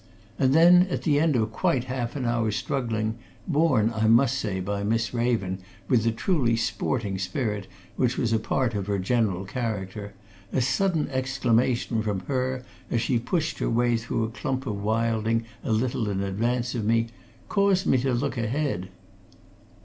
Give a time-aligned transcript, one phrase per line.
[0.39, 4.59] And then at the end of quite half an hour's struggling, borne, I must say,
[4.59, 9.45] by Miss Raven, with the truly sporting spirit which was a part of her general
[9.45, 10.13] character,
[10.51, 15.43] a sudden exclamation from her, as she pushed her way through a clump of wilding
[15.63, 17.09] a little in advance of me,
[17.47, 18.89] caused me to look ahead.